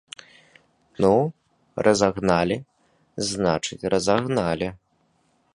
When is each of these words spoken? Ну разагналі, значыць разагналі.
Ну 1.05 1.11
разагналі, 1.89 2.57
значыць 3.33 3.89
разагналі. 3.97 4.67